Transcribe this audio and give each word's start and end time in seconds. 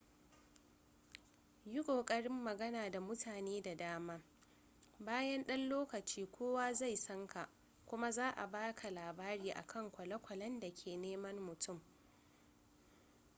yi 1.65 1.83
ƙoƙarin 1.83 2.31
magana 2.43 2.89
da 2.91 2.99
mutane 2.99 3.61
da 3.61 3.75
dama 3.75 4.21
bayan 4.99 5.43
ɗan 5.43 5.69
lokaci 5.69 6.25
kowa 6.31 6.73
zai 6.73 6.95
san 6.97 7.27
ka 7.27 7.49
kuma 7.85 8.11
za 8.11 8.29
a 8.29 8.47
baka 8.47 8.91
labari 8.91 9.51
akan 9.51 9.91
kwale-kwalen 9.91 10.59
da 10.59 10.71
ke 10.73 10.97
neman 10.97 11.39
mutum 11.39 11.81